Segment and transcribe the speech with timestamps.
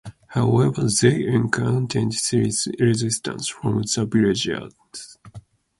[0.29, 4.65] However, they encountered serious resistance from the villagers.